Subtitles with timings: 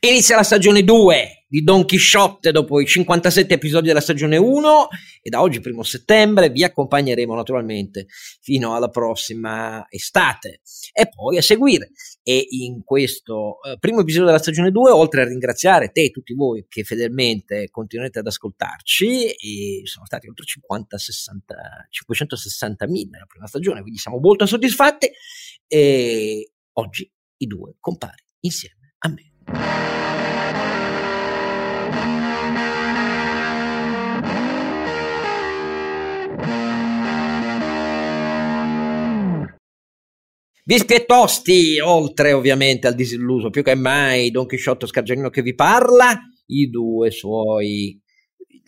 [0.00, 4.88] Inizia la stagione 2 di Don Quixote dopo i 57 episodi della stagione 1
[5.20, 8.06] e da oggi, primo settembre, vi accompagneremo naturalmente
[8.40, 10.60] fino alla prossima estate
[10.92, 11.90] e poi a seguire.
[12.22, 16.32] E in questo eh, primo episodio della stagione 2, oltre a ringraziare te e tutti
[16.32, 21.54] voi che fedelmente continuate ad ascoltarci, e sono stati oltre 50, 60,
[21.90, 25.10] 560 mila nella prima stagione, quindi siamo molto soddisfatti,
[25.66, 29.32] e oggi i due compari insieme a me.
[40.68, 46.68] Vispiettosti, oltre ovviamente al disilluso più che mai Don Chisciotto Scargianino che vi parla, i
[46.68, 47.98] due suoi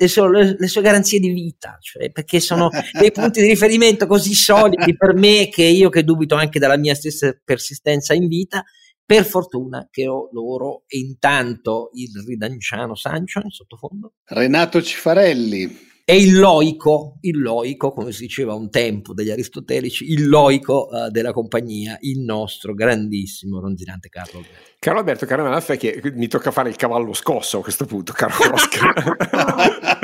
[0.00, 4.32] le sue, le sue, garanzie di vita, cioè perché sono dei punti di riferimento così
[4.32, 8.64] solidi per me che io che dubito anche della mia stessa persistenza in vita,
[9.10, 14.12] per fortuna che ho loro e intanto il ridanciano Sancho in sottofondo.
[14.26, 15.88] Renato Cifarelli.
[16.04, 21.10] E il loico, il loico, come si diceva un tempo degli aristotelici, il loico uh,
[21.10, 24.70] della compagnia, il nostro grandissimo ronzinante Carlo Alberto.
[24.78, 28.34] Carlo Alberto, caro Malafè, che mi tocca fare il cavallo scosso a questo punto, caro
[28.52, 29.16] Oscar.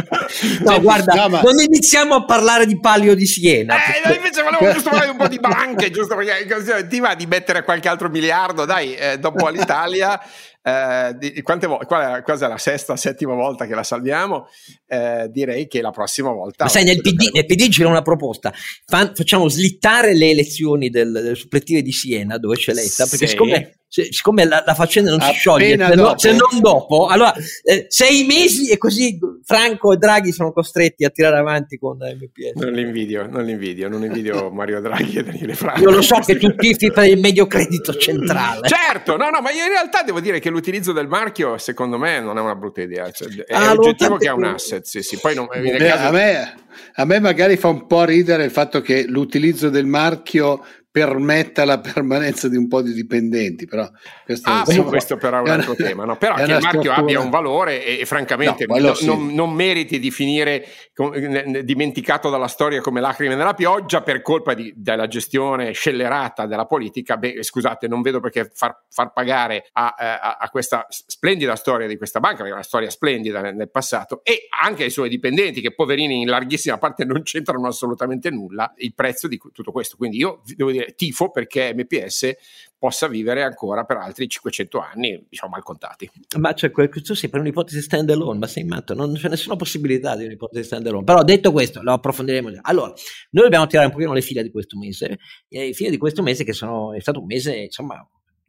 [0.64, 1.40] no, guarda, no, ma...
[1.42, 3.76] non iniziamo a parlare di palio di Siena.
[3.76, 4.16] Eh, perché...
[4.16, 7.88] invece volevo giusto parlare un po' di banche, giusto perché ti va di mettere qualche
[7.88, 10.20] altro miliardo, dai, eh, dopo all'Italia
[10.66, 14.48] eh, di, quante vo- qual è, quasi la sesta, settima volta che la salviamo,
[14.88, 16.64] eh, direi che la prossima volta...
[16.64, 18.52] Ma sai, nel PD, nel PD c'era una proposta,
[18.84, 23.28] Fan, facciamo slittare le elezioni del, delle supplettive di Siena, dove c'è Letta, perché sì.
[23.28, 27.86] siccome siccome la, la, faccenda non si scioglie se, no, se, non dopo, allora eh,
[27.88, 32.60] sei mesi e così Franco e Draghi sono costretti a tirare avanti con MPS.
[32.60, 35.80] Non li invidio, non li invidio, non invidio Mario Draghi e Daniele Franco.
[35.80, 38.68] Io lo so che tu tifi per il medio credito centrale.
[38.68, 42.38] Certo, no, no, ma in realtà devo dire che l'utilizzo del marchio secondo me non
[42.38, 45.18] è una brutta idea, cioè, è ah, oggettivo che è un asset, sì, sì.
[45.18, 46.06] Poi non, Beh, caso...
[46.06, 46.54] a, me,
[46.94, 50.64] a me magari fa un po' ridere il fatto che l'utilizzo del marchio
[50.96, 53.66] permetta la permanenza di un po' di dipendenti.
[53.66, 53.86] Però
[54.24, 56.04] questo, ah, insomma, questo però è un altro una, tema.
[56.06, 56.16] No?
[56.16, 56.96] Però che il marchio struttura.
[56.96, 59.04] abbia un valore e, e francamente no, no, sì.
[59.04, 64.22] non, non, meriti di finire con, ne, dimenticato dalla storia come lacrime nella pioggia per
[64.22, 67.18] colpa di, della gestione scellerata della politica.
[67.18, 71.98] Beh, scusate, non vedo perché far, far pagare a, a, a, questa splendida storia di
[71.98, 75.60] questa banca, che è una storia splendida nel, nel passato, e anche ai suoi dipendenti,
[75.60, 79.98] che poverini in larghissima parte non c'entrano assolutamente nulla, il prezzo di tutto questo.
[79.98, 82.34] Quindi io devo dire tifo perché MPS
[82.78, 86.08] possa vivere ancora per altri 500 anni, diciamo mal contati.
[86.38, 90.14] Ma cioè, tu sei per un'ipotesi stand alone, ma sei matto, non c'è nessuna possibilità
[90.14, 91.04] di un'ipotesi stand alone.
[91.04, 92.50] Però detto questo, lo approfondiremo.
[92.62, 92.92] Allora,
[93.30, 96.22] noi dobbiamo tirare un pochino le file di questo mese, e le file di questo
[96.22, 98.06] mese che sono, è stato un mese, insomma,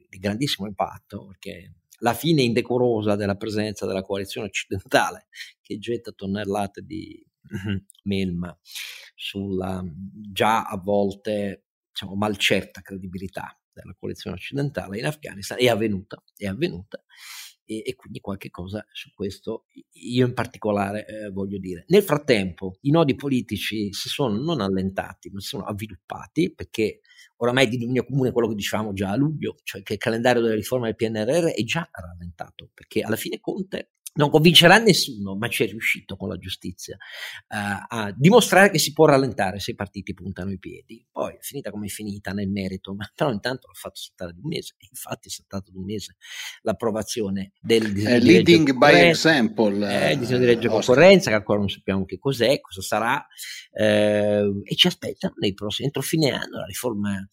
[0.09, 5.27] di grandissimo impatto, perché la fine indecorosa della presenza della coalizione occidentale
[5.61, 7.25] che getta tonnellate di
[8.03, 8.55] melma
[9.15, 9.81] sulla
[10.31, 11.66] già a volte
[11.97, 17.03] diciamo, malcerta credibilità della coalizione occidentale in Afghanistan è avvenuta, è avvenuta
[17.65, 21.85] e, e quindi qualche cosa su questo io in particolare eh, voglio dire.
[21.87, 27.01] Nel frattempo i nodi politici si sono non allentati ma si sono avviluppati perché
[27.37, 30.55] oramai di dominio comune quello che dicevamo già a luglio, cioè che il calendario della
[30.55, 35.63] riforma del PNRR è già rallentato perché alla fine Conte non convincerà nessuno, ma ci
[35.63, 40.13] è riuscito con la giustizia uh, a dimostrare che si può rallentare se i partiti
[40.13, 41.05] puntano i piedi.
[41.09, 44.39] Poi è finita come è finita nel merito, ma però intanto l'ha fatto saltare di
[44.41, 44.75] un mese.
[44.89, 46.15] Infatti è saltato di un mese
[46.61, 50.07] l'approvazione del disegno eh, di legge leading by example.
[50.07, 53.25] Eh, il disegno di legge concorrenza, che ancora non sappiamo che cos'è, cosa sarà,
[53.71, 57.27] eh, e ci aspettano nei prossimi, entro fine anno la riforma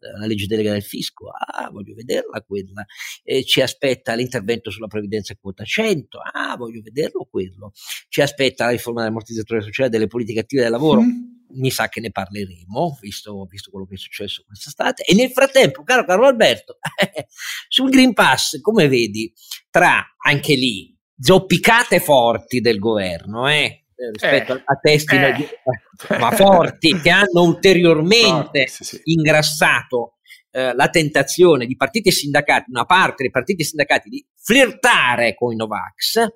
[0.00, 2.84] la legge delega del fisco, ah, voglio vederla quella,
[3.22, 7.72] eh, ci aspetta l'intervento sulla previdenza quota 100, ah, voglio vederlo quello,
[8.08, 11.02] ci aspetta la riforma dell'ammortizzatore sociale delle politiche attive del lavoro.
[11.02, 11.38] Mm.
[11.52, 15.02] Mi sa che ne parleremo, visto, visto quello che è successo quest'estate.
[15.02, 16.78] E nel frattempo, caro Carlo Alberto,
[17.68, 19.32] sul Green Pass, come vedi,
[19.68, 23.80] tra anche lì zoppicate forti del governo, eh,
[24.12, 25.58] rispetto eh, a testi eh,
[26.18, 29.00] ma forti che hanno ulteriormente forti, sì, sì.
[29.04, 30.14] ingrassato
[30.50, 35.56] eh, la tentazione di partiti sindacati, una parte dei partiti sindacati di flirtare con i
[35.56, 36.26] Novax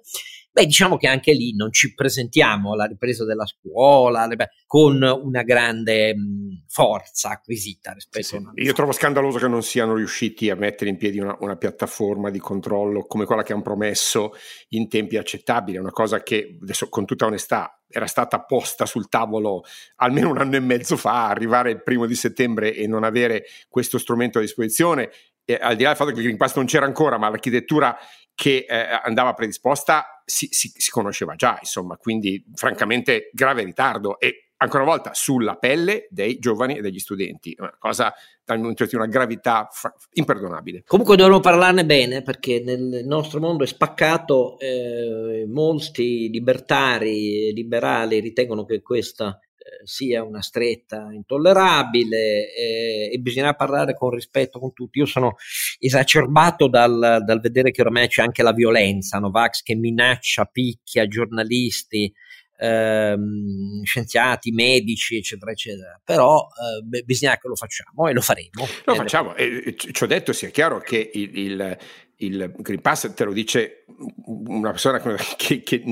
[0.54, 4.28] Beh, diciamo che anche lì non ci presentiamo alla ripresa della scuola
[4.68, 8.52] con una grande mh, forza acquisita rispetto sì, a una...
[8.54, 12.38] Io trovo scandaloso che non siano riusciti a mettere in piedi una, una, piattaforma di
[12.38, 14.30] controllo come quella che hanno promesso
[14.68, 19.64] in tempi accettabili, una cosa che adesso con tutta onestà era stata posta sul tavolo
[19.96, 23.98] almeno un anno e mezzo fa, arrivare il primo di settembre e non avere questo
[23.98, 25.10] strumento a disposizione,
[25.44, 27.96] e al di là del fatto che il Green Pass non c'era ancora, ma l'architettura
[28.34, 34.48] che eh, andava predisposta si, si, si, conosceva già, insomma, quindi francamente grave ritardo e
[34.56, 38.12] ancora una volta sulla pelle dei giovani e degli studenti, una cosa
[38.44, 40.82] dal mio punto di una gravità fra- imperdonabile.
[40.86, 48.20] Comunque dovremmo parlarne bene perché nel nostro mondo è spaccato, eh, molti libertari e liberali
[48.20, 49.38] ritengono che questa
[49.84, 54.98] sia una stretta intollerabile eh, e bisogna parlare con rispetto con tutti.
[54.98, 55.36] Io sono
[55.78, 62.12] esacerbato dal, dal vedere che ormai c'è anche la violenza, Novax che minaccia, picchia giornalisti,
[62.58, 66.00] ehm, scienziati, medici, eccetera, eccetera.
[66.04, 68.66] Però eh, beh, bisogna che lo facciamo e lo faremo.
[68.84, 69.34] Lo facciamo.
[69.34, 71.78] E, ci ho detto, sia chiaro che il, il
[72.18, 73.84] il Green Pass te lo dice
[74.26, 75.00] una persona
[75.36, 75.82] che, che,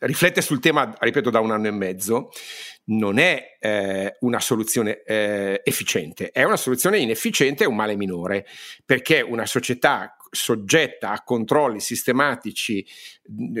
[0.00, 2.30] riflette sul tema, ripeto, da un anno e mezzo,
[2.88, 8.46] non è eh, una soluzione eh, efficiente, è una soluzione inefficiente e un male minore,
[8.84, 12.86] perché una società soggetta a controlli sistematici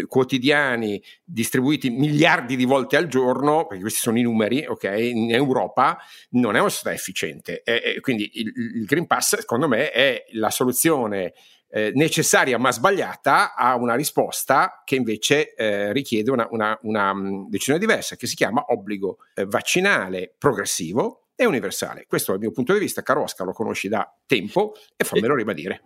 [0.06, 5.98] quotidiani distribuiti miliardi di volte al giorno, perché questi sono i numeri, ok, in Europa
[6.30, 7.62] non è una società efficiente.
[7.62, 11.32] E, e quindi il, il Green Pass, secondo me, è la soluzione
[11.68, 17.48] eh, necessaria ma sbagliata a una risposta che invece eh, richiede una, una, una, mm,
[17.48, 22.06] decisione diversa, che si chiama obbligo eh, vaccinale progressivo e universale.
[22.08, 25.82] Questo dal mio punto di vista, caro Oscar, lo conosci da tempo e fammelo ribadire.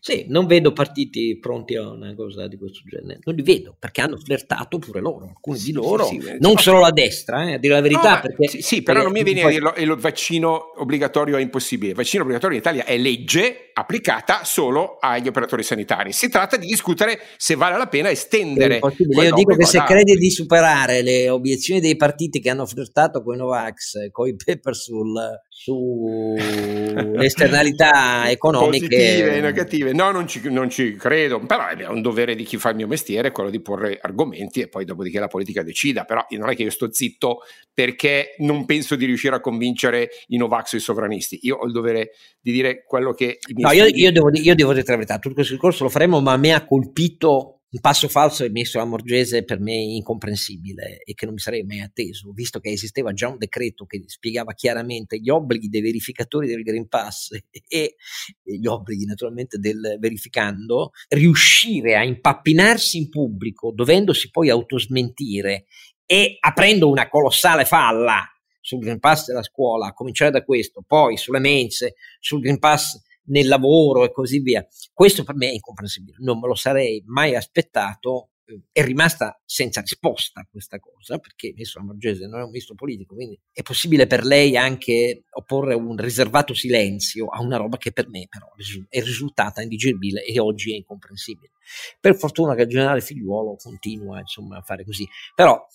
[0.00, 4.00] Sì, non vedo partiti pronti a una cosa di questo genere, non li vedo perché
[4.00, 7.58] hanno flirtato pure loro, alcuni di loro, sì, sì, non solo la destra, eh, a
[7.58, 8.14] dire la verità.
[8.14, 11.90] No, perché, sì, sì, però non mi viene a dirlo, il vaccino obbligatorio è impossibile.
[11.90, 16.12] Il vaccino obbligatorio in Italia è legge applicata solo agli operatori sanitari.
[16.12, 18.80] Si tratta di discutere se vale la pena estendere.
[18.98, 23.34] Io dico che se credi di superare le obiezioni dei partiti che hanno flirtato con
[23.34, 24.36] i Novax, con i
[24.70, 25.14] sul,
[25.48, 28.86] sulle esternalità economiche.
[28.86, 29.92] Positive negative.
[29.92, 32.86] No, non ci, non ci, credo, però è un dovere di chi fa il mio
[32.86, 36.62] mestiere quello di porre argomenti e poi dopodiché la politica decida, però non è che
[36.62, 37.40] io sto zitto
[37.72, 41.38] perché non penso di riuscire a convincere i Novax e i sovranisti.
[41.42, 42.10] Io ho il dovere
[42.40, 43.38] di dire quello che...
[43.54, 46.32] no, io, io, devo, io devo dire la verità, tutto questo discorso lo faremo, ma
[46.32, 51.26] a me ha colpito un passo falso emesso da Morgese per me incomprensibile e che
[51.26, 55.28] non mi sarei mai atteso, visto che esisteva già un decreto che spiegava chiaramente gli
[55.28, 57.30] obblighi dei verificatori del Green Pass
[57.68, 57.96] e
[58.42, 65.66] gli obblighi naturalmente del verificando, riuscire a impappinarsi in pubblico dovendosi poi autosmentire
[66.06, 68.24] e aprendo una colossale falla
[68.60, 72.98] sul Green Pass della scuola, a cominciare da questo, poi sulle mense, sul Green Pass
[73.28, 74.66] nel lavoro e così via.
[74.92, 78.30] Questo per me è incomprensibile, non me lo sarei mai aspettato.
[78.44, 82.74] Eh, è rimasta senza risposta questa cosa, perché il ministro Lamorgese non è un ministro
[82.74, 87.92] politico, quindi è possibile per lei anche opporre un riservato silenzio a una roba che
[87.92, 88.46] per me però
[88.88, 91.50] è risultata indigeribile e oggi è incomprensibile.
[92.00, 95.06] Per fortuna che il generale figliuolo continua insomma, a fare così.
[95.34, 95.66] Però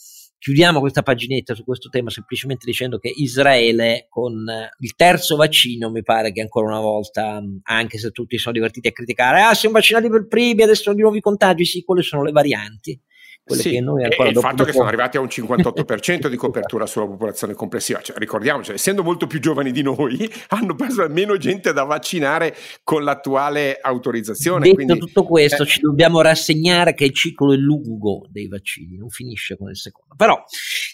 [0.44, 5.90] Chiudiamo questa paginetta su questo tema semplicemente dicendo che Israele con eh, il terzo vaccino
[5.90, 9.76] mi pare che ancora una volta, anche se tutti sono divertiti a criticare, ah siamo
[9.76, 13.00] vaccinati per primi, adesso sono di nuovi contagi, sì, quelle sono le varianti
[13.46, 16.38] quelle sì, che noi ancora e il fatto che sono arrivati a un 58% di
[16.38, 21.36] copertura sulla popolazione complessiva, cioè, ricordiamoci, essendo molto più giovani di noi, hanno preso meno
[21.38, 24.64] gente da vaccinare con l'attuale autorizzazione.
[24.64, 25.66] Detto quindi, tutto questo, eh...
[25.66, 30.16] ci dobbiamo rassegnare che il ciclo è lungo dei vaccini, non finisce con il secondo.
[30.16, 30.42] Però,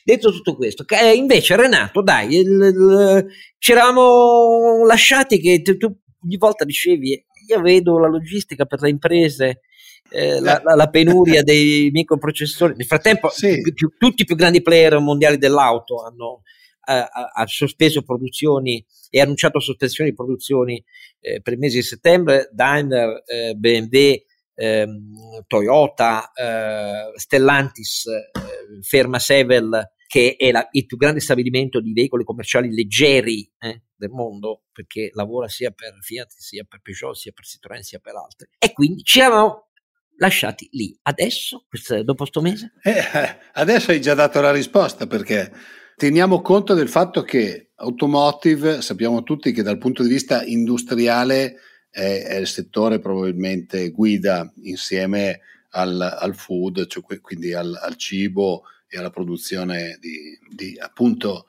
[0.04, 3.26] detto tutto questo, eh, invece Renato, dai, il, il,
[3.60, 9.62] ci eravamo lasciati che tu ogni volta dicevi, io vedo la logistica per le imprese
[10.12, 12.74] eh, la, la, la, penuria dei microprocessori.
[12.76, 13.62] Nel frattempo, sì.
[13.74, 16.42] più, tutti i più grandi player mondiali dell'auto hanno
[16.90, 20.84] ha, ha sospeso produzioni e annunciato sospensioni di produzioni
[21.20, 22.50] eh, per il mese di settembre.
[22.52, 24.14] Daimler, eh, BMW,
[24.56, 31.94] ehm, Toyota, eh, Stellantis, eh, ferma Sevel che è la, il più grande stabilimento di
[31.94, 37.32] veicoli commerciali leggeri eh, del mondo, perché lavora sia per Fiat, sia per Peugeot, sia
[37.32, 38.48] per Citroën, sia per altri.
[38.58, 39.68] E quindi ci eravamo
[40.18, 40.98] lasciati lì.
[41.00, 41.68] Adesso,
[42.04, 42.74] dopo questo mese?
[42.82, 43.04] Eh,
[43.54, 45.52] adesso hai già dato la risposta perché
[45.96, 51.58] teniamo conto del fatto che automotive, sappiamo tutti che dal punto di vista industriale
[51.92, 55.42] è, è il settore probabilmente guida insieme
[55.74, 61.46] al, al food, cioè quindi al, al, cibo e alla produzione di, di appunto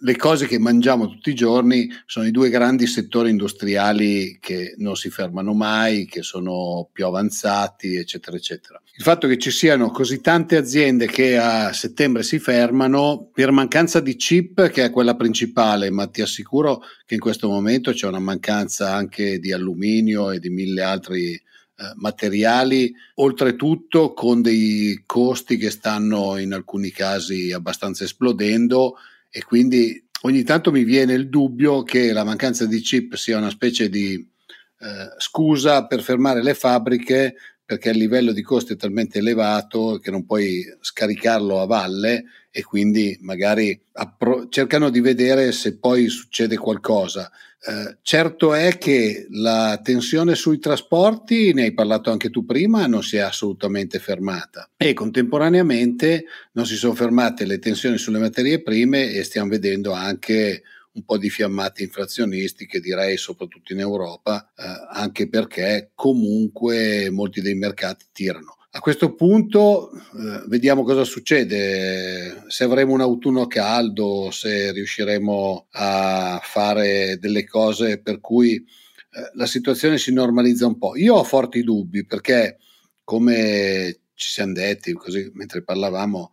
[0.00, 4.94] le cose che mangiamo tutti i giorni sono i due grandi settori industriali che non
[4.94, 8.80] si fermano mai, che sono più avanzati, eccetera, eccetera.
[8.96, 14.00] Il fatto che ci siano così tante aziende che a settembre si fermano per mancanza
[14.00, 18.20] di chip, che è quella principale, ma ti assicuro che in questo momento c'è una
[18.20, 21.40] mancanza anche di alluminio e di mille altri
[21.78, 28.96] eh, materiali, oltretutto con dei costi che stanno in alcuni casi abbastanza esplodendo
[29.30, 33.50] e quindi ogni tanto mi viene il dubbio che la mancanza di chip sia una
[33.50, 37.34] specie di eh, scusa per fermare le fabbriche
[37.66, 42.62] perché il livello di costi è talmente elevato che non puoi scaricarlo a valle e
[42.62, 47.30] quindi magari appro- cercano di vedere se poi succede qualcosa.
[47.58, 53.02] Eh, certo è che la tensione sui trasporti, ne hai parlato anche tu prima, non
[53.02, 59.10] si è assolutamente fermata e contemporaneamente non si sono fermate le tensioni sulle materie prime
[59.10, 65.28] e stiamo vedendo anche un po' di fiammate inflazionistiche, direi soprattutto in Europa, eh, anche
[65.28, 68.56] perché comunque molti dei mercati tirano.
[68.76, 76.38] A questo punto eh, vediamo cosa succede, se avremo un autunno caldo, se riusciremo a
[76.42, 80.94] fare delle cose per cui eh, la situazione si normalizza un po'.
[80.94, 82.58] Io ho forti dubbi perché,
[83.02, 86.32] come ci siamo detti così mentre parlavamo,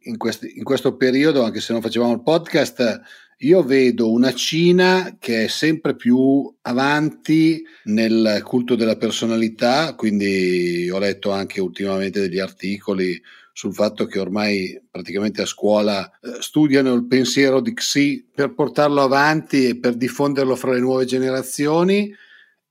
[0.00, 3.00] in, questi, in questo periodo, anche se non facevamo il podcast,
[3.42, 10.98] io vedo una Cina che è sempre più avanti nel culto della personalità, quindi ho
[10.98, 13.20] letto anche ultimamente degli articoli
[13.52, 19.02] sul fatto che ormai praticamente a scuola eh, studiano il pensiero di Xi per portarlo
[19.02, 22.14] avanti e per diffonderlo fra le nuove generazioni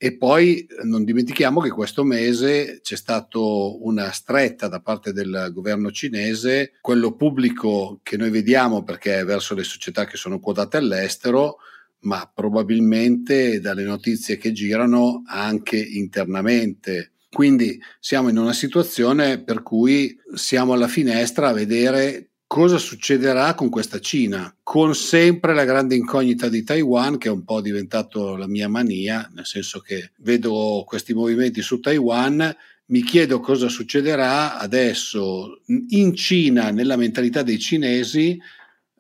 [0.02, 5.92] e poi non dimentichiamo che questo mese c'è stata una stretta da parte del governo
[5.92, 11.58] cinese, quello pubblico che noi vediamo perché è verso le società che sono quotate all'estero,
[12.04, 17.12] ma probabilmente dalle notizie che girano anche internamente.
[17.30, 23.70] Quindi siamo in una situazione per cui siamo alla finestra a vedere cosa succederà con
[23.70, 28.48] questa Cina, con sempre la grande incognita di Taiwan, che è un po' diventato la
[28.48, 32.56] mia mania, nel senso che vedo questi movimenti su Taiwan,
[32.88, 38.36] mi chiedo cosa succederà adesso in Cina, nella mentalità dei cinesi,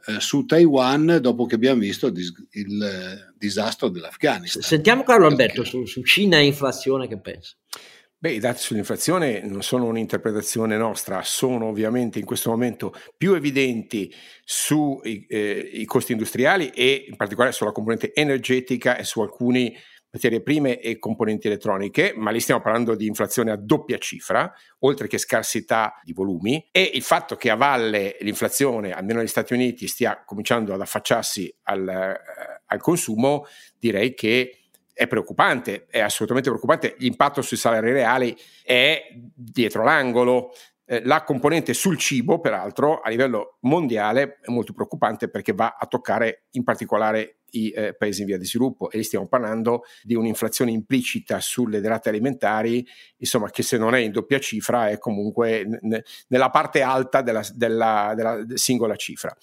[0.06, 4.62] eh, su Taiwan, dopo che abbiamo visto il, dis- il eh, disastro dell'Afghanistan.
[4.62, 7.56] Sentiamo Carlo Alberto su, su Cina e inflazione che pensa.
[8.22, 14.14] Beh, i dati sull'inflazione non sono un'interpretazione nostra, sono ovviamente in questo momento più evidenti
[14.44, 19.74] sui eh, costi industriali e in particolare sulla componente energetica e su alcuni
[20.12, 25.08] materie prime e componenti elettroniche, ma lì stiamo parlando di inflazione a doppia cifra, oltre
[25.08, 29.88] che scarsità di volumi, e il fatto che a valle l'inflazione, almeno negli Stati Uniti,
[29.88, 32.20] stia cominciando ad affacciarsi al, eh,
[32.66, 33.46] al consumo,
[33.78, 34.59] direi che
[35.00, 36.96] è preoccupante, è assolutamente preoccupante.
[36.98, 39.01] L'impatto sui salari reali è
[39.34, 40.51] dietro l'angolo.
[40.84, 45.86] Eh, la componente sul cibo, peraltro, a livello mondiale è molto preoccupante perché va a
[45.86, 50.15] toccare in particolare i eh, paesi in via di sviluppo e lì stiamo parlando di
[50.15, 52.86] un'inflazione implicita sulle derrate alimentari,
[53.18, 57.46] insomma che se non è in doppia cifra è comunque n- nella parte alta della,
[57.53, 59.36] della, della singola cifra.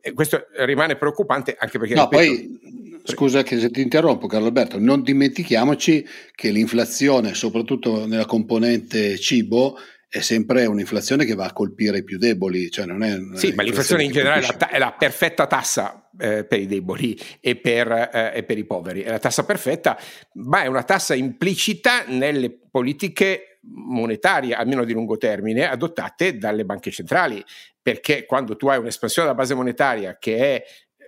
[0.00, 1.94] E questo rimane preoccupante anche perché...
[1.94, 8.06] No, ripeto, poi Scusa che se ti interrompo Carlo Alberto, non dimentichiamoci che l'inflazione, soprattutto
[8.06, 9.76] nella componente cibo,
[10.12, 12.70] è sempre un'inflazione che va a colpire i più deboli.
[12.70, 16.44] Cioè non è sì, ma l'inflazione in generale è la, è la, perfetta tassa eh,
[16.44, 19.00] per i deboli e per, eh, e per, i poveri.
[19.00, 19.98] È la tassa perfetta,
[20.34, 26.90] ma è una tassa implicita nelle politiche monetarie, almeno di lungo termine, adottate dalle banche
[26.90, 27.42] centrali.
[27.80, 30.64] Perché quando tu hai un'espansione della base monetaria che è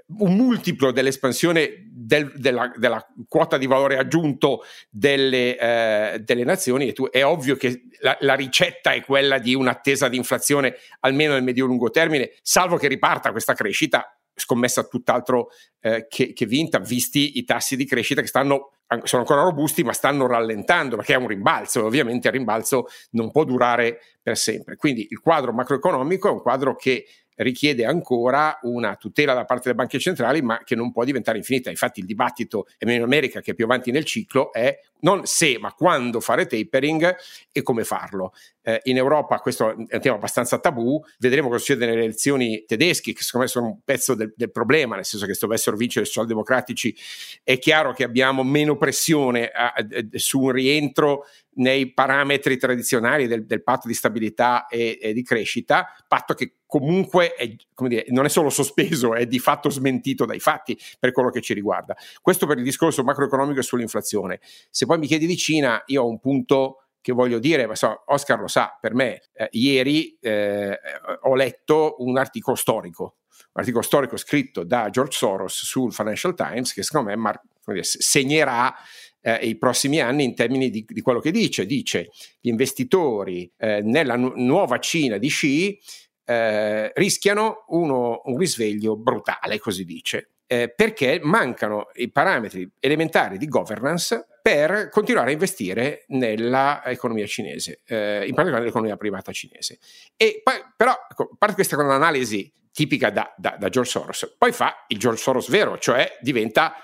[0.07, 7.09] un multiplo dell'espansione del, della, della, quota di valore aggiunto delle, eh, delle nazioni, tu,
[7.09, 11.91] è ovvio che la, la, ricetta è quella di un'attesa di inflazione almeno nel medio-lungo
[11.91, 15.49] termine, salvo che riparta questa crescita, scommessa tutt'altro
[15.81, 18.73] eh, che, che, vinta, visti i tassi di crescita che stanno,
[19.05, 23.31] sono ancora robusti, ma stanno rallentando perché è un rimbalzo e ovviamente il rimbalzo non
[23.31, 24.77] può durare per sempre.
[24.77, 29.75] Quindi il quadro macroeconomico è un quadro che richiede ancora una tutela da parte delle
[29.75, 31.71] banche centrali, ma che non può diventare infinita.
[31.71, 35.73] Infatti, il dibattito in America, che è più avanti nel ciclo, è non se, ma
[35.73, 37.15] quando fare tapering
[37.53, 38.33] e come farlo.
[38.63, 43.13] Eh, in Europa questo è un tema abbastanza tabù, vedremo cosa succede nelle elezioni tedesche,
[43.13, 46.05] che secondo me sono un pezzo del, del problema, nel senso che se dovessero vincere
[46.05, 46.97] i socialdemocratici
[47.43, 51.27] è chiaro che abbiamo meno pressione a, a, su un rientro
[51.57, 57.35] nei parametri tradizionali del, del patto di stabilità e, e, di crescita, patto che comunque
[57.35, 57.55] è,
[57.87, 61.55] dire, non è solo sospeso, è di fatto smentito dai fatti per quello che ci
[61.55, 61.97] riguarda.
[62.21, 64.41] Questo per il discorso macroeconomico e sull'inflazione.
[64.71, 68.03] Se poi mi chiedi di Cina, io ho un punto che voglio dire, ma so,
[68.07, 70.77] Oscar lo sa, per me eh, ieri eh,
[71.23, 76.73] ho letto un articolo storico, un articolo storico scritto da George Soros sul Financial Times
[76.73, 77.41] che secondo me mar-
[77.83, 78.75] segnerà
[79.21, 81.67] eh, i prossimi anni in termini di, di, quello che dice.
[81.67, 85.79] Dice gli investitori eh, nella nu- nuova Cina di Xi
[86.25, 90.31] eh, rischiano uno, un risveglio brutale, così dice.
[90.47, 98.27] Eh, perché mancano i parametri elementari di governance per continuare a investire nell'economia cinese, eh,
[98.27, 99.79] in particolare nell'economia privata cinese.
[100.17, 104.53] E poi, però, ecco, parte questa con un'analisi tipica da, da, da, George Soros, poi
[104.53, 106.75] fa il George Soros vero, cioè diventa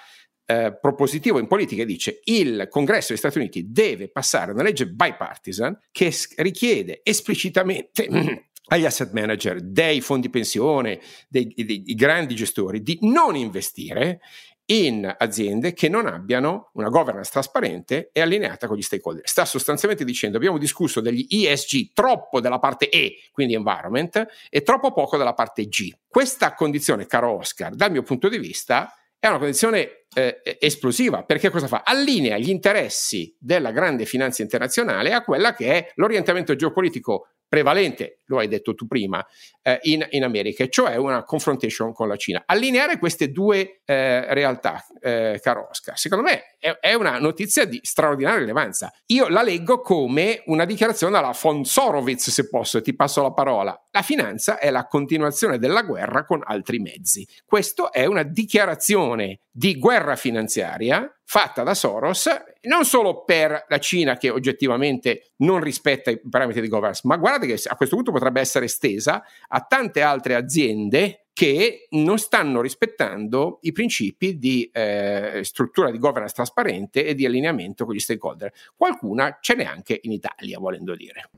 [0.46, 4.86] eh, propositivo in politica e dice il Congresso degli Stati Uniti deve passare una legge
[4.88, 8.08] bipartisan che richiede esplicitamente
[8.72, 14.20] agli asset manager dei fondi pensione, dei, dei, dei grandi gestori, di non investire
[14.66, 19.26] in aziende che non abbiano una governance trasparente e allineata con gli stakeholder.
[19.26, 24.92] Sta sostanzialmente dicendo abbiamo discusso degli ESG troppo della parte E, quindi environment, e troppo
[24.92, 25.92] poco della parte G.
[26.06, 31.50] Questa condizione, caro Oscar, dal mio punto di vista è una condizione eh, esplosiva perché
[31.50, 31.82] cosa fa?
[31.84, 38.38] Allinea gli interessi della grande finanza internazionale a quella che è l'orientamento geopolitico prevalente, lo
[38.38, 39.26] hai detto tu prima,
[39.62, 42.44] eh, in, in, America, cioè una confrontation con la Cina.
[42.46, 47.80] Allineare queste due eh, realtà, eh, caro Oscar, secondo me è, è, una notizia di
[47.82, 48.92] straordinaria rilevanza.
[49.06, 53.76] Io la leggo come una dichiarazione alla von Sorowitz, se posso, ti passo la parola.
[53.90, 57.26] La finanza è la continuazione della guerra con altri mezzi.
[57.44, 62.28] Questa è una dichiarazione di guerra finanziaria fatta da Soros
[62.62, 67.46] non solo per la Cina che oggettivamente non rispetta i parametri di governance, ma guardate
[67.46, 73.58] che a questo punto potrebbe essere estesa a tante altre aziende che non stanno rispettando
[73.62, 78.52] i principi di eh, struttura di governance trasparente e di allineamento con gli stakeholder.
[78.76, 81.30] Qualcuna ce n'è anche in Italia, volendo dire.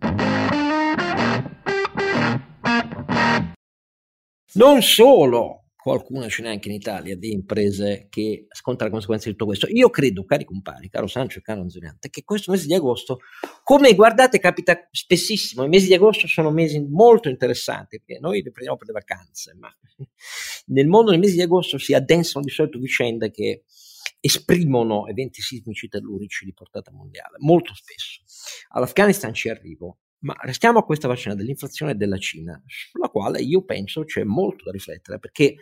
[4.55, 9.33] Non solo, qualcuna ce n'è anche in Italia di imprese che sconta le conseguenze di
[9.33, 9.67] tutto questo.
[9.67, 13.19] Io credo, cari compari, caro Sancio e caro Anzoniante, che questo mese di agosto,
[13.65, 18.53] come guardate capita spessissimo, i mesi di agosto sono mesi molto interessanti, perché noi li
[18.53, 19.77] prendiamo per le vacanze, ma
[20.67, 23.65] nel mondo nei mesi di agosto si addensano di solito vicende che
[24.21, 28.21] esprimono eventi sismici tellurici di portata mondiale, molto spesso.
[28.69, 34.05] All'Afghanistan ci arrivo, ma restiamo a questa faccenda dell'inflazione della Cina, sulla quale io penso
[34.05, 35.57] c'è molto da riflettere, perché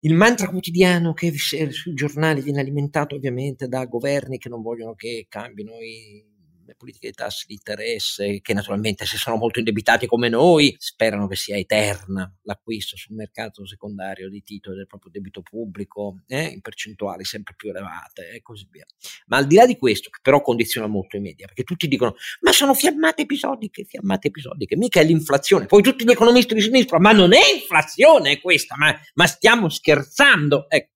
[0.00, 5.26] il mantra quotidiano che sui giornali viene alimentato ovviamente da governi che non vogliono che
[5.28, 6.22] cambino i
[6.66, 11.26] le politiche di tassi di interesse, che naturalmente se sono molto indebitati come noi, sperano
[11.26, 16.60] che sia eterna l'acquisto sul mercato secondario di titoli del proprio debito pubblico eh, in
[16.60, 18.84] percentuali sempre più elevate e così via.
[19.26, 22.14] Ma al di là di questo, che però condiziona molto i media, perché tutti dicono
[22.40, 25.66] ma sono fiammate episodiche, fiammate episodiche, mica è l'inflazione.
[25.66, 30.68] Poi tutti gli economisti di sinistra, ma non è inflazione questa, ma, ma stiamo scherzando.
[30.68, 30.92] Ecco.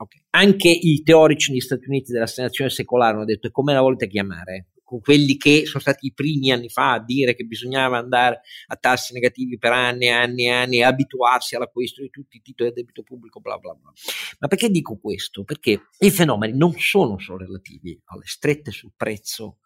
[0.00, 0.22] Okay.
[0.30, 4.69] Anche i teorici negli Stati Uniti della stagnazione secolare hanno detto come la volete chiamare?
[4.98, 9.12] Quelli che sono stati i primi anni fa a dire che bisognava andare a tassi
[9.12, 12.78] negativi per anni e anni e anni e abituarsi all'acquisto di tutti i titoli del
[12.82, 13.92] debito pubblico, bla bla bla.
[14.40, 15.44] Ma perché dico questo?
[15.44, 19.58] Perché i fenomeni non sono solo relativi alle strette sul prezzo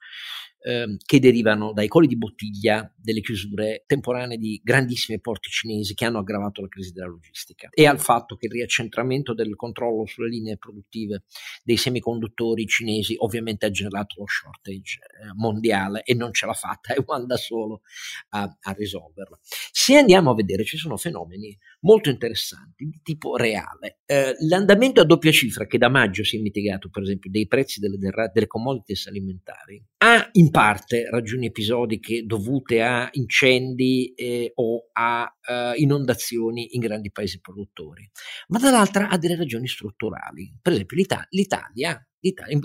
[0.64, 6.04] ehm, che derivano dai colli di bottiglia delle chiusure temporanee di grandissimi porti cinesi che
[6.04, 10.28] hanno aggravato la crisi della logistica e al fatto che il riaccentramento del controllo sulle
[10.28, 11.24] linee produttive
[11.62, 16.94] dei semiconduttori cinesi ovviamente ha generato lo shortage eh, mondiale e non ce l'ha fatta
[16.94, 17.82] Taiwan da solo
[18.30, 19.38] a, a risolverlo.
[19.42, 24.00] Se andiamo a vedere ci sono fenomeni molto interessanti di tipo reale.
[24.04, 27.80] Eh, l'andamento a doppia cifra che da maggio si è mitigato per esempio dei prezzi
[27.80, 35.32] delle, delle commodities alimentari ha in parte ragioni episodiche dovute a incendi eh, o a
[35.48, 38.08] eh, inondazioni in grandi paesi produttori,
[38.48, 40.58] ma dall'altra ha delle ragioni strutturali.
[40.60, 42.58] Per esempio l'Italia, l'Italia, l'Italia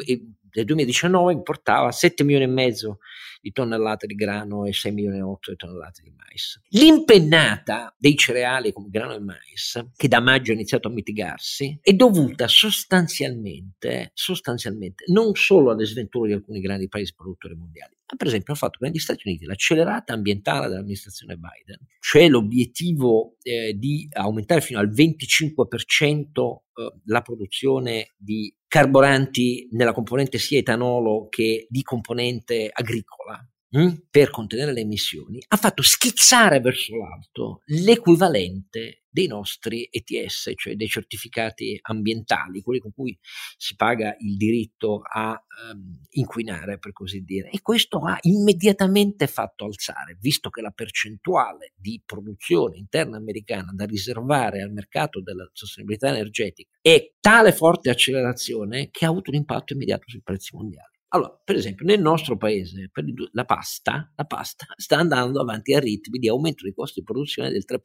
[0.53, 2.99] nel 2019 importava 7 milioni e mezzo
[3.41, 6.59] di tonnellate di grano e 6 milioni e 8 di tonnellate di mais.
[6.69, 11.93] L'impennata dei cereali come grano e mais, che da maggio ha iniziato a mitigarsi, è
[11.93, 18.27] dovuta sostanzialmente, sostanzialmente non solo alle sventure di alcuni grandi paesi produttori mondiali, ma per
[18.27, 24.07] esempio al fatto che negli Stati Uniti l'accelerata ambientale dell'amministrazione Biden, cioè l'obiettivo eh, di
[24.13, 31.81] aumentare fino al 25% eh, la produzione di carburanti nella componente sia etanolo che di
[31.81, 39.27] componente agricola mh, hm, per contenere le emissioni, ha fatto schizzare verso l'alto l'equivalente dei
[39.27, 43.17] nostri ETS, cioè dei certificati ambientali, quelli con cui
[43.57, 45.31] si paga il diritto a
[45.71, 47.49] um, inquinare, per così dire.
[47.49, 53.85] E questo ha immediatamente fatto alzare, visto che la percentuale di produzione interna americana da
[53.85, 59.73] riservare al mercato della sostenibilità energetica è tale forte accelerazione che ha avuto un impatto
[59.73, 60.88] immediato sui prezzi mondiali.
[61.09, 62.91] Allora, per esempio, nel nostro paese
[63.31, 67.49] la pasta, la pasta sta andando avanti a ritmi di aumento dei costi di produzione
[67.49, 67.79] del 3%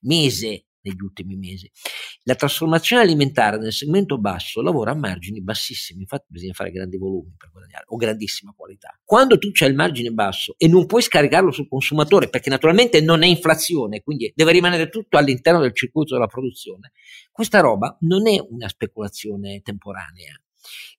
[0.00, 1.70] mese negli ultimi mesi.
[2.22, 7.34] La trasformazione alimentare nel segmento basso lavora a margini bassissimi, infatti bisogna fare grandi volumi
[7.36, 8.98] per guadagnare o grandissima qualità.
[9.04, 13.22] Quando tu c'hai il margine basso e non puoi scaricarlo sul consumatore perché naturalmente non
[13.22, 16.92] è inflazione, quindi deve rimanere tutto all'interno del circuito della produzione,
[17.32, 20.40] questa roba non è una speculazione temporanea,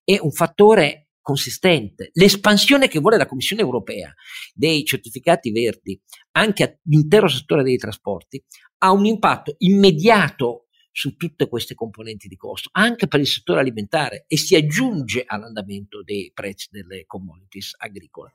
[0.03, 2.09] è un fattore consistente.
[2.13, 4.13] L'espansione che vuole la Commissione europea
[4.53, 5.99] dei certificati verdi
[6.31, 8.41] anche all'intero settore dei trasporti
[8.77, 14.23] ha un impatto immediato su tutte queste componenti di costo, anche per il settore alimentare
[14.25, 18.31] e si aggiunge all'andamento dei prezzi delle commodities agricole.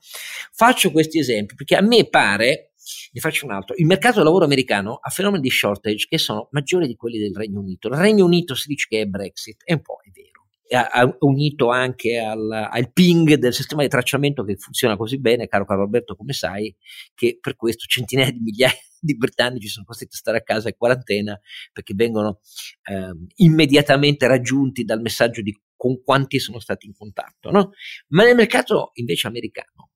[0.52, 2.74] Faccio questi esempi perché a me pare,
[3.10, 6.48] ne faccio un altro, il mercato del lavoro americano ha fenomeni di shortage che sono
[6.50, 7.88] maggiori di quelli del Regno Unito.
[7.88, 10.31] Il Regno Unito si dice che è Brexit, è un po' è vero
[10.74, 15.64] ha unito anche al, al, ping del sistema di tracciamento che funziona così bene, caro
[15.64, 16.74] Carlo Alberto, come sai,
[17.14, 20.76] che per questo centinaia di migliaia di britannici sono costretti a stare a casa in
[20.76, 21.38] quarantena
[21.72, 22.40] perché vengono
[22.84, 27.50] eh, immediatamente raggiunti dal messaggio di con quanti sono stati in contatto.
[27.50, 27.72] No?
[28.08, 29.90] Ma nel mercato invece americano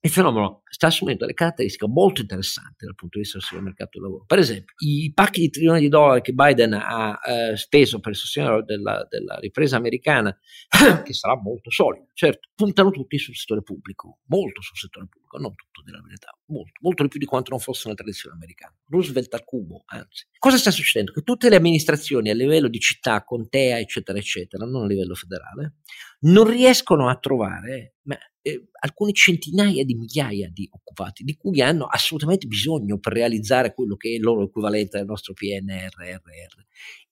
[0.00, 4.02] il fenomeno sta assumendo delle caratteristiche molto interessanti dal punto di vista del mercato del
[4.02, 4.24] lavoro.
[4.26, 8.18] Per esempio, i pacchi di trilioni di dollari che Biden ha eh, speso per il
[8.18, 10.36] sostegno della, della, ripresa americana,
[11.04, 15.54] che sarà molto solida, certo, puntano tutti sul settore pubblico, molto sul settore pubblico, non
[15.54, 18.74] tutto della verità, molto, molto di più di quanto non fosse una tradizione americana.
[18.88, 20.26] Roosevelt al cubo, anzi.
[20.38, 21.12] Cosa sta succedendo?
[21.12, 25.74] Che tutte le amministrazioni a livello di città, contea, eccetera, eccetera, non a livello federale,
[26.22, 31.86] non riescono a trovare ma, eh, alcune centinaia di migliaia di occupati, di cui hanno
[31.86, 36.64] assolutamente bisogno per realizzare quello che è il loro equivalente del nostro PNRR.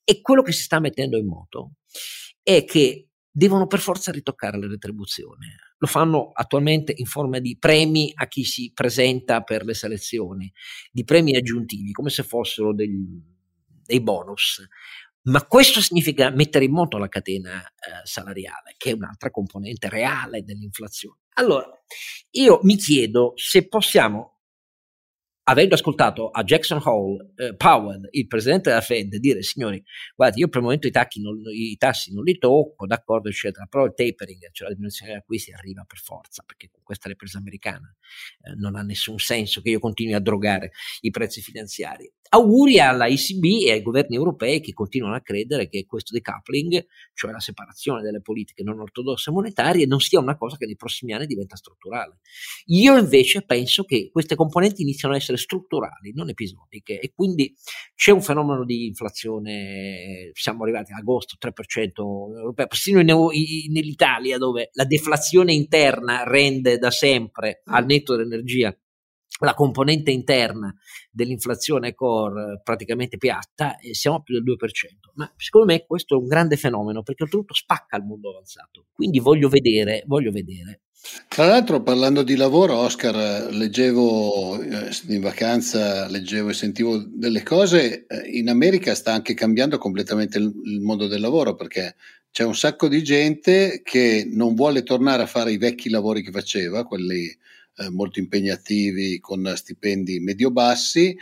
[0.05, 1.75] E quello che si sta mettendo in moto
[2.43, 5.47] è che devono per forza ritoccare le retribuzioni.
[5.79, 10.53] Lo fanno attualmente in forma di premi a chi si presenta per le selezioni,
[10.91, 13.21] di premi aggiuntivi, come se fossero degli,
[13.85, 14.62] dei bonus.
[15.25, 20.43] Ma questo significa mettere in moto la catena eh, salariale, che è un'altra componente reale
[20.43, 21.21] dell'inflazione.
[21.35, 21.66] Allora,
[22.33, 24.32] io mi chiedo se possiamo
[25.44, 29.83] avendo ascoltato a Jackson Hole eh, Powell, il presidente della Fed, dire signori,
[30.14, 33.85] guardate, io per il momento i, non, i, tassi non li tocco, d'accordo, eccetera, però
[33.85, 37.92] il tapering, cioè la diminuzione degli acquisti, arriva per forza, perché con questa ripresa americana
[38.42, 42.11] eh, non ha nessun senso che io continui a drogare i prezzi finanziari.
[42.35, 47.31] Auguri alla ECB e ai governi europei che continuano a credere che questo decoupling, cioè
[47.31, 51.26] la separazione delle politiche non ortodosse monetarie, non sia una cosa che nei prossimi anni
[51.26, 52.20] diventa strutturale.
[52.66, 57.55] Io invece penso che queste componenti iniziano ad essere strutturali, non episodiche, e quindi
[57.95, 64.38] c'è un fenomeno di inflazione, siamo arrivati a agosto 3% europeo, persino in, in, nell'Italia
[64.38, 68.77] dove la deflazione interna rende da sempre al netto dell'energia
[69.40, 70.75] la componente interna
[71.11, 74.66] dell'inflazione core praticamente piatta e siamo a più del 2%.
[75.14, 78.87] Ma secondo me questo è un grande fenomeno perché oltretutto spacca il mondo avanzato.
[78.92, 80.83] Quindi voglio vedere, voglio vedere.
[81.27, 88.07] Tra l'altro parlando di lavoro, Oscar, leggevo eh, in vacanza, leggevo e sentivo delle cose,
[88.07, 91.97] eh, in America sta anche cambiando completamente il, il mondo del lavoro perché
[92.31, 96.31] c'è un sacco di gente che non vuole tornare a fare i vecchi lavori che
[96.31, 97.25] faceva, quelli
[97.79, 101.19] eh, molto impegnativi con stipendi medio-bassi,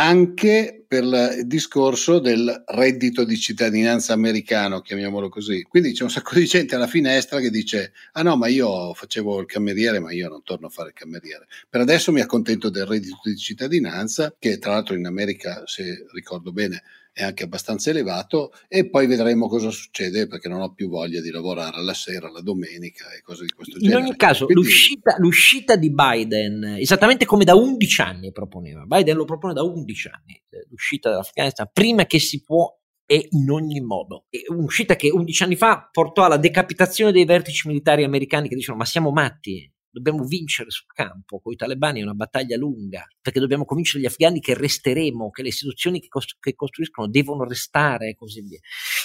[0.00, 5.62] anche per il discorso del reddito di cittadinanza americano, chiamiamolo così.
[5.62, 9.40] Quindi c'è un sacco di gente alla finestra che dice: Ah no, ma io facevo
[9.40, 11.46] il cameriere, ma io non torno a fare il cameriere.
[11.68, 16.50] Per adesso mi accontento del reddito di cittadinanza, che tra l'altro in America, se ricordo
[16.50, 16.82] bene,
[17.12, 21.30] è anche abbastanza elevato e poi vedremo cosa succede perché non ho più voglia di
[21.30, 23.98] lavorare alla sera, la domenica e cose di questo genere.
[23.98, 29.16] In ogni caso Quindi, l'uscita, l'uscita, di Biden, esattamente come da 11 anni proponeva, Biden
[29.16, 32.72] lo propone da 11 anni, eh, l'uscita dall'Afghanistan, prima che si può
[33.06, 34.26] e in ogni modo.
[34.30, 38.78] È un'uscita che 11 anni fa portò alla decapitazione dei vertici militari americani che dicevano
[38.78, 43.40] ma siamo matti, dobbiamo vincere sul campo, con i talebani è una battaglia lunga, perché
[43.40, 48.08] dobbiamo convincere gli afghani che resteremo, che le istituzioni che, costru- che costruiscono devono restare
[48.10, 48.58] e così via.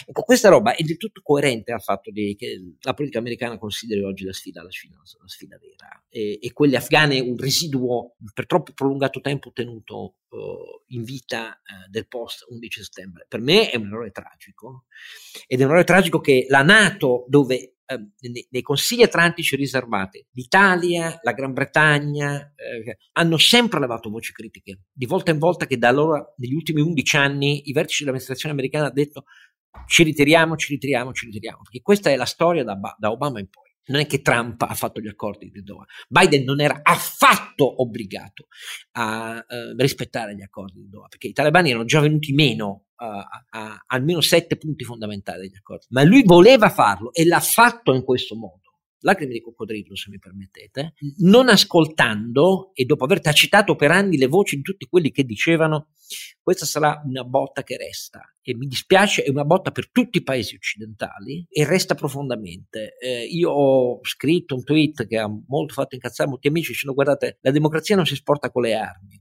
[0.06, 4.02] Ecco, questa roba è del tutto coerente al fatto di, che la politica americana consideri
[4.04, 8.46] oggi la sfida la sfida, la sfida vera e, e, quelle afghane un residuo per
[8.46, 13.26] troppo prolungato tempo tenuto uh, in vita uh, del post 11 settembre.
[13.28, 14.86] Per me è un errore tragico
[15.48, 18.14] ed è un errore tragico che la Nato, dove Ehm,
[18.50, 25.06] nei, consigli atlantici riservati, l'Italia, la Gran Bretagna eh, hanno sempre levato voci critiche, di
[25.06, 28.94] volta in volta che da allora, negli ultimi 11 anni, i vertici dell'amministrazione americana hanno
[28.94, 29.26] detto
[29.88, 33.50] ci ritiriamo, ci ritiriamo, ci ritiriamo, perché questa è la storia da, da Obama in
[33.50, 33.65] poi.
[33.88, 35.86] Non è che Trump ha fatto gli accordi di Doha.
[36.08, 38.48] Biden non era affatto obbligato
[38.94, 43.06] a uh, rispettare gli accordi di Doha, perché i talebani erano già venuti meno uh,
[43.06, 45.86] a, a, almeno sette punti fondamentali degli accordi.
[45.90, 48.65] Ma lui voleva farlo e l'ha fatto in questo modo
[49.06, 54.28] lacrime di coccodrillo, se mi permettete, non ascoltando e dopo aver tacitato per anni le
[54.28, 55.90] voci di tutti quelli che dicevano
[56.42, 60.24] questa sarà una botta che resta e mi dispiace, è una botta per tutti i
[60.24, 62.98] paesi occidentali e resta profondamente.
[63.00, 67.38] Eh, io ho scritto un tweet che ha molto fatto incazzare molti amici dicendo guardate,
[67.42, 69.20] la democrazia non si sporta con le armi.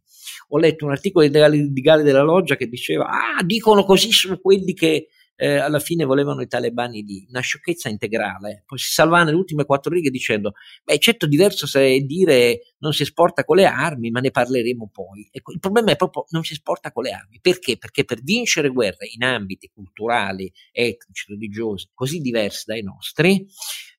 [0.48, 4.74] Ho letto un articolo di Gali della Loggia che diceva ah, dicono così sono quelli
[4.74, 8.62] che eh, alla fine volevano i talebani lì, una sciocchezza integrale.
[8.66, 10.52] Poi si salva nelle ultime quattro righe dicendo,
[10.84, 15.28] beh, certo diverso se dire non si esporta con le armi, ma ne parleremo poi.
[15.30, 17.38] Ecco, il problema è proprio non si esporta con le armi.
[17.40, 17.76] Perché?
[17.78, 23.46] Perché per vincere guerre in ambiti culturali, etnici, religiosi, così diversi dai nostri,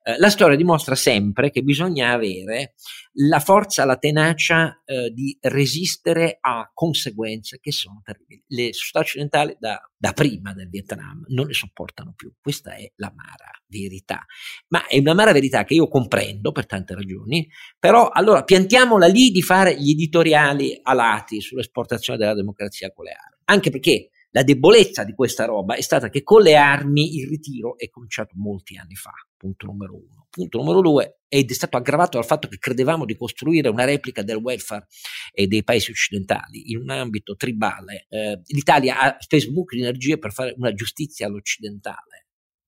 [0.08, 2.76] eh, la storia dimostra sempre che bisogna avere
[3.14, 8.44] la forza, la tenacia eh, di resistere a conseguenze che sono terribili.
[8.50, 12.32] Le società occidentali da, da prima del Vietnam non le sopportano più.
[12.40, 14.24] Questa è l'amara verità.
[14.68, 19.42] Ma è un'amara verità che io comprendo per tante ragioni, però allora piantiamola lì di
[19.42, 23.42] fare gli editoriali alati sull'esportazione della democrazia con le armi.
[23.46, 27.78] Anche perché la debolezza di questa roba è stata che con le armi il ritiro
[27.78, 30.28] è cominciato molti anni fa, punto numero uno.
[30.30, 34.24] Punto numero due, ed è stato aggravato dal fatto che credevamo di costruire una replica
[34.24, 34.88] del welfare
[35.32, 38.08] eh, dei paesi occidentali in un ambito tribale.
[38.10, 42.25] Eh, L'Italia ha speso buchi di energie per fare una giustizia all'occidentale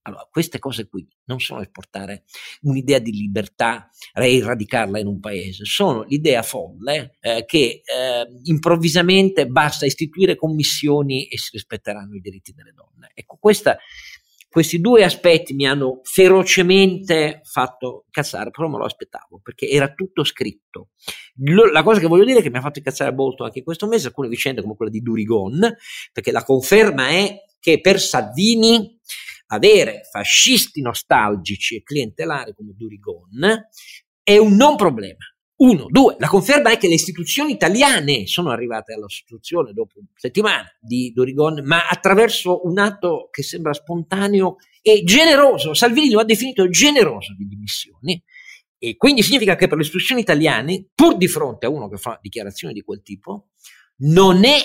[0.07, 2.23] allora, queste cose qui non sono esportare
[2.61, 9.85] un'idea di libertà radicarla in un paese, sono l'idea folle eh, che eh, improvvisamente basta
[9.85, 13.11] istituire commissioni e si rispetteranno i diritti delle donne.
[13.13, 13.77] Ecco, questa,
[14.49, 20.23] questi due aspetti mi hanno ferocemente fatto incazzare, però me lo aspettavo perché era tutto
[20.23, 20.91] scritto.
[21.71, 24.07] La cosa che voglio dire è che mi ha fatto incazzare molto anche questo mese
[24.07, 25.59] alcune vicende come quella di Durigon,
[26.13, 28.97] perché la conferma è che per Salvini
[29.47, 33.67] avere fascisti nostalgici e clientelari come Durigon
[34.23, 35.25] è un non problema.
[35.59, 40.07] Uno, due, la conferma è che le istituzioni italiane sono arrivate alla sostituzione dopo una
[40.13, 45.73] settimana di Durigon, ma attraverso un atto che sembra spontaneo e generoso.
[45.73, 48.21] Salvini lo ha definito generoso di dimissioni.
[48.77, 52.19] E quindi significa che per le istituzioni italiane, pur di fronte a uno che fa
[52.21, 53.47] dichiarazioni di quel tipo,
[54.01, 54.59] non è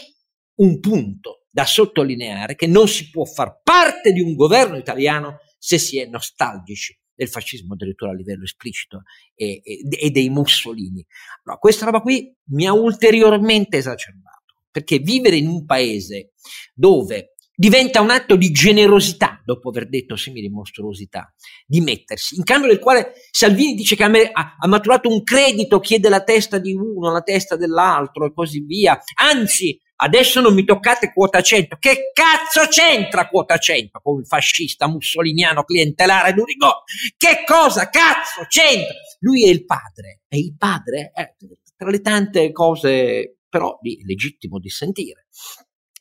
[0.57, 5.79] un punto da sottolineare che non si può far parte di un governo italiano se
[5.79, 9.03] si è nostalgici del fascismo addirittura a livello esplicito
[9.35, 11.05] e, e, e dei Mussolini.
[11.45, 16.33] No, questa roba qui mi ha ulteriormente esacerbato, perché vivere in un paese
[16.75, 21.33] dove diventa un atto di generosità, dopo aver detto simili mostruosità,
[21.67, 26.09] di mettersi, in cambio del quale Salvini dice che ha, ha maturato un credito, chiede
[26.09, 31.13] la testa di uno, la testa dell'altro e così via, anzi Adesso non mi toccate
[31.13, 31.77] quota 100.
[31.79, 36.83] Che cazzo c'entra quota 100 con il fascista mussoliniano clientelare Durigo?
[37.17, 38.95] Che cosa cazzo c'entra?
[39.21, 40.23] Lui è il padre.
[40.27, 41.13] È il padre?
[41.15, 41.37] Eh,
[41.77, 45.29] tra le tante cose però di legittimo di sentire.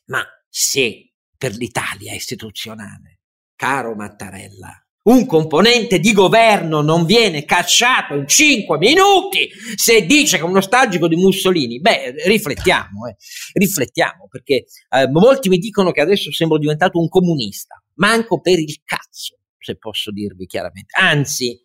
[0.06, 3.20] Ma se per l'Italia istituzionale,
[3.54, 10.42] caro Mattarella, un componente di governo non viene cacciato in cinque minuti se dice che
[10.42, 11.80] è un nostalgico di Mussolini.
[11.80, 13.16] Beh, riflettiamo, eh.
[13.54, 17.82] riflettiamo, perché eh, molti mi dicono che adesso sembro diventato un comunista.
[17.94, 20.92] Manco per il cazzo, se posso dirvi chiaramente.
[20.98, 21.60] Anzi,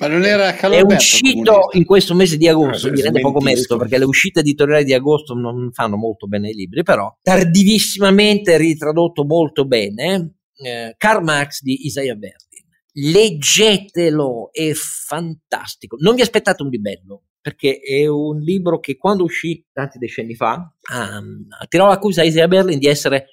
[0.00, 1.78] ma non era è uscito comunista.
[1.78, 4.94] in questo mese di agosto, no, mi rende poco merito perché le uscite editoriali di
[4.94, 10.38] agosto non fanno molto bene i libri, però tardivissimamente ritradotto molto bene.
[10.62, 12.49] Eh, Karl Marx di Isaiah Verdi
[12.92, 15.96] leggetelo, è fantastico.
[15.98, 20.72] Non vi aspettate un libello, perché è un libro che quando uscì tanti decenni fa
[20.92, 23.28] um, tirò l'accusa a Isaiah Berlin di essere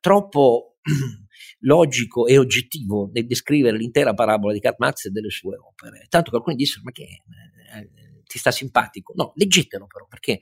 [0.00, 0.78] troppo
[1.60, 6.06] logico e oggettivo nel descrivere l'intera parabola di Karl Marx e delle sue opere.
[6.08, 7.90] Tanto che alcuni dissero, ma che eh,
[8.26, 9.12] ti sta simpatico?
[9.14, 10.40] No, leggetelo però, perché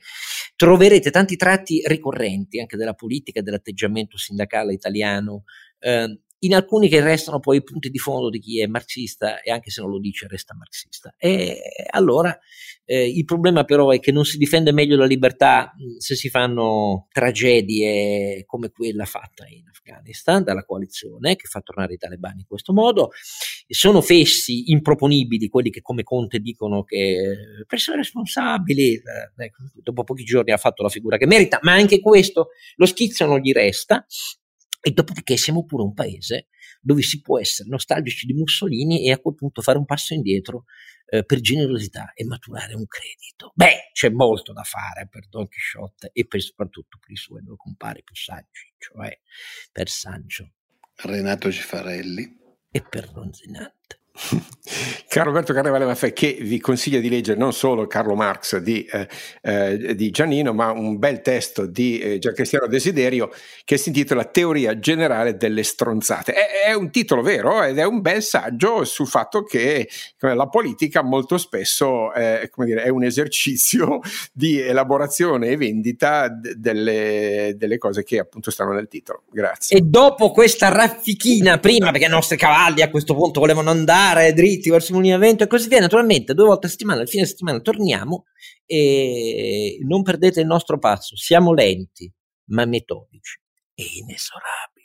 [0.55, 5.43] troverete tanti tratti ricorrenti anche della politica e dell'atteggiamento sindacale italiano,
[5.79, 9.51] eh, in alcuni che restano poi i punti di fondo di chi è marxista e
[9.51, 11.13] anche se non lo dice resta marxista.
[11.17, 12.37] E allora
[12.85, 17.07] eh, il problema però è che non si difende meglio la libertà se si fanno
[17.11, 22.73] tragedie come quella fatta in Afghanistan dalla coalizione che fa tornare i talebani in questo
[22.73, 23.11] modo.
[23.67, 30.51] Sono fessi improponibili quelli che come Conte dicono che persone responsabili, eh, dopo pochi giorni
[30.51, 34.05] ha fatto la figura che merita, ma anche questo lo schizzo non gli resta
[34.81, 36.47] e dopodiché siamo pure un paese
[36.81, 40.65] dove si può essere nostalgici di Mussolini e a quel punto fare un passo indietro
[41.05, 43.51] eh, per generosità e maturare un credito.
[43.53, 47.55] Beh, c'è molto da fare per Don Chisciotte e per, soprattutto per i suoi due
[47.55, 49.19] compari più saggi, cioè
[49.71, 50.51] per Sancio.
[50.95, 52.39] Renato Cifarelli.
[52.71, 54.00] E per Ronzinante.
[55.07, 59.07] Caro Roberto Carnevale Maffè, che vi consiglia di leggere non solo Carlo Marx di, eh,
[59.41, 63.29] eh, di Giannino, ma un bel testo di eh, Giancristiano Desiderio
[63.65, 66.33] che si intitola Teoria generale delle stronzate.
[66.33, 71.01] È, è, un titolo vero ed è un bel saggio sul fatto che la politica
[71.01, 73.99] molto spesso eh, dire, è un esercizio
[74.31, 79.23] di elaborazione e vendita d- delle, delle cose che appunto stanno nel titolo.
[79.29, 79.77] Grazie.
[79.77, 84.33] E dopo questa raffichina, prima perché i nostri cavalli a questo punto volevano andare andare
[84.33, 85.79] dritti verso il mulino a vento e così via.
[85.79, 88.25] Naturalmente, due volte a settimana, al fine settimana, torniamo
[88.65, 91.15] e non perdete il nostro passo.
[91.15, 92.11] Siamo lenti,
[92.49, 93.39] ma metodici
[93.73, 94.79] e inesorabili.